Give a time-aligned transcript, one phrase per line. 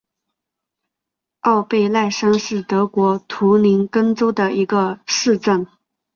[1.41, 5.67] 奥贝赖森是德国图林根州的一个市镇。